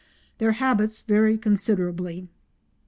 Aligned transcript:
Their 0.39 0.53
habits 0.53 1.03
vary 1.03 1.37
considerably. 1.37 2.27